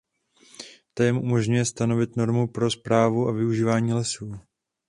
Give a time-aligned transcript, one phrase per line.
[0.93, 4.39] To jim umožňuje stanovit normu pro správu a využívání lesů.